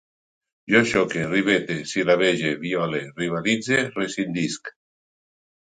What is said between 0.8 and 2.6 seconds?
xoque, rivete, sil·labege,